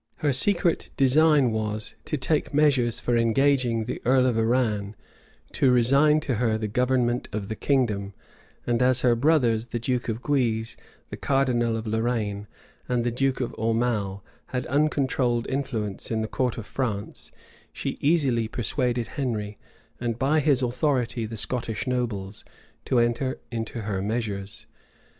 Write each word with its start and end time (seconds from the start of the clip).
Her 0.15 0.33
secret 0.33 0.89
design 0.97 1.51
was, 1.51 1.93
to 2.05 2.17
take 2.17 2.55
measures 2.55 2.99
for 2.99 3.15
engaging 3.15 3.85
the 3.85 4.01
earl 4.03 4.25
of 4.25 4.35
Arran 4.35 4.95
to 5.51 5.69
resign 5.71 6.19
to 6.21 6.33
her 6.41 6.57
the 6.57 6.67
government 6.67 7.29
of 7.31 7.49
the 7.49 7.55
kingdom; 7.55 8.15
and 8.65 8.81
as 8.81 9.01
her 9.01 9.15
brothers, 9.15 9.67
the 9.67 9.77
duke 9.77 10.09
of 10.09 10.23
Guise, 10.23 10.75
the 11.11 11.17
cardinal 11.17 11.77
of 11.77 11.85
Lorraine, 11.85 12.47
and 12.89 13.03
the 13.03 13.11
duke 13.11 13.41
of 13.41 13.53
Aumale, 13.59 14.21
had 14.47 14.65
uncontrolled 14.65 15.45
influence 15.45 16.09
in 16.09 16.23
the 16.23 16.27
court 16.27 16.57
of 16.57 16.65
France, 16.65 17.31
she 17.71 17.99
easily 18.01 18.47
persuaded 18.47 19.05
Henry, 19.05 19.59
and 19.99 20.17
by 20.17 20.39
his 20.39 20.63
authority 20.63 21.27
the 21.27 21.37
Scottish 21.37 21.85
nobles, 21.85 22.43
to 22.85 22.97
enter 22.97 23.39
into 23.51 23.81
her 23.81 24.01
measures. 24.01 24.65